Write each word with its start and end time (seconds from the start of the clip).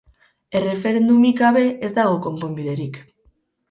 Erreferendumik 0.59 1.39
gabe 1.43 1.63
ez 1.69 1.93
dago 2.01 2.19
konponbiderik. 2.29 3.03